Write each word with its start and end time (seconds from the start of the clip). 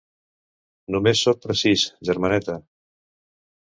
Només 0.95 1.23
sóc 1.27 1.43
precís, 1.45 1.87
germaneta. 2.13 2.61